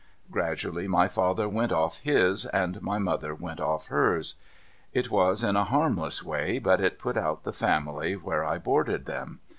[0.31, 4.33] Gradually my father went off his, and my mother went off hers.
[4.93, 9.05] It was in a harmless way, but it put out the family where I boarded
[9.05, 9.41] them.